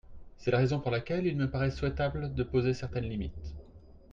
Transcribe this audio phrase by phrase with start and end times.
[0.39, 3.53] C’est la raison pour laquelle il me paraît souhaitable de poser certaines limites.